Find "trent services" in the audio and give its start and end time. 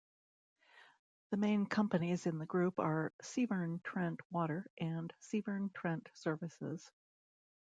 5.75-6.91